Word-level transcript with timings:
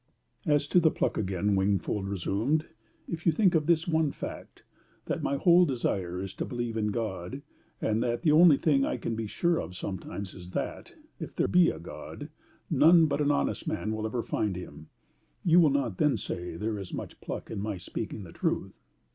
"As 0.47 0.65
to 0.69 0.79
the 0.79 0.89
pluck 0.89 1.15
again," 1.15 1.55
Wingfold 1.55 2.07
resumed," 2.07 2.65
if 3.13 3.27
you 3.27 3.31
think 3.31 3.53
of 3.53 3.67
this 3.67 3.87
one 3.87 4.11
fact 4.11 4.63
that 5.05 5.21
my 5.21 5.37
whole 5.37 5.63
desire 5.63 6.19
is 6.19 6.33
to 6.33 6.43
believe 6.45 6.75
in 6.75 6.87
God, 6.87 7.43
and 7.79 8.01
that 8.01 8.23
the 8.23 8.31
only 8.31 8.57
thing 8.57 8.83
I 8.83 8.97
can 8.97 9.15
be 9.15 9.27
sure 9.27 9.59
of 9.61 9.75
sometimes 9.75 10.33
is 10.33 10.49
that, 10.53 10.95
if 11.19 11.35
there 11.35 11.47
be 11.47 11.69
a 11.69 11.77
God, 11.77 12.29
none 12.67 13.05
but 13.05 13.21
an 13.21 13.29
honest 13.29 13.67
man 13.67 13.91
will 13.91 14.07
ever 14.07 14.23
find 14.23 14.55
him, 14.55 14.87
you 15.45 15.59
will 15.59 15.69
not 15.69 15.99
then 15.99 16.17
say 16.17 16.55
there 16.55 16.79
is 16.79 16.91
much 16.91 17.21
pluck 17.21 17.51
in 17.51 17.61
my 17.61 17.77
speaking 17.77 18.23
the 18.23 18.31
truth?" 18.33 18.73